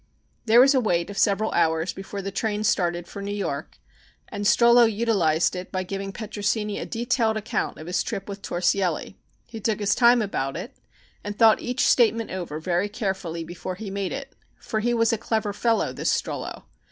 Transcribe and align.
There 0.47 0.59
was 0.59 0.73
a 0.73 0.79
wait 0.79 1.11
of 1.11 1.17
several 1.19 1.51
hours 1.51 1.93
before 1.93 2.23
the 2.23 2.31
train 2.31 2.63
started 2.63 3.07
for 3.07 3.21
New 3.21 3.29
York 3.35 3.77
and 4.29 4.45
Strollo 4.47 4.85
utilized 4.85 5.55
it 5.55 5.71
by 5.71 5.83
giving 5.83 6.11
Petrosini 6.11 6.79
a 6.79 6.87
detailed 6.87 7.37
account 7.37 7.77
of 7.77 7.85
his 7.85 8.01
trip 8.01 8.27
with 8.27 8.41
Torsielli. 8.41 9.13
He 9.45 9.59
took 9.59 9.79
his 9.79 9.93
time 9.93 10.23
about 10.23 10.57
it 10.57 10.75
and 11.23 11.37
thought 11.37 11.61
each 11.61 11.85
statement 11.85 12.31
over 12.31 12.59
very 12.59 12.89
carefully 12.89 13.43
before 13.43 13.75
he 13.75 13.91
made 13.91 14.11
it, 14.11 14.33
for 14.59 14.79
he 14.79 14.91
was 14.95 15.13
a 15.13 15.19
clever 15.19 15.53
fellow, 15.53 15.93
this 15.93 16.11
Strollo. 16.11 16.63